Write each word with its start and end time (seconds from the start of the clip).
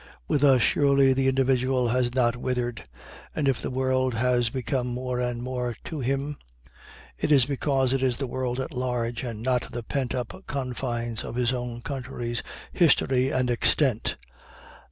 With 0.27 0.43
us 0.43 0.63
surely 0.63 1.13
the 1.13 1.27
individual 1.27 1.89
has 1.89 2.15
not 2.15 2.35
withered, 2.35 2.85
and 3.35 3.47
if 3.47 3.61
the 3.61 3.69
world 3.69 4.15
has 4.15 4.49
become 4.49 4.87
more 4.87 5.19
and 5.19 5.43
more 5.43 5.75
to 5.83 5.99
him, 5.99 6.37
it 7.19 7.31
is 7.31 7.45
because 7.45 7.93
it 7.93 8.01
is 8.01 8.17
the 8.17 8.25
world 8.25 8.59
at 8.59 8.71
large 8.73 9.21
and 9.21 9.43
not 9.43 9.71
the 9.71 9.83
pent 9.83 10.15
up 10.15 10.33
confines 10.47 11.23
of 11.23 11.35
his 11.35 11.53
own 11.53 11.81
country's 11.81 12.41
history 12.73 13.29
and 13.29 13.51
extent. 13.51 14.15